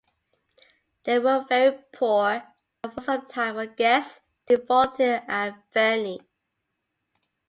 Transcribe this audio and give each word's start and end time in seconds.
They 1.03 1.19
were 1.19 1.45
very 1.47 1.77
poor, 1.93 2.41
and 2.83 2.91
for 2.91 3.01
some 3.01 3.23
time 3.23 3.53
were 3.53 3.67
guests 3.67 4.19
of 4.49 4.65
Voltaire 4.65 5.23
at 5.27 5.53
Ferney. 5.71 6.23